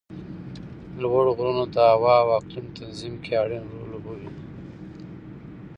[1.01, 4.29] لوړ غرونه د هوا او اقلیم تنظیم کې اړین رول لوبوي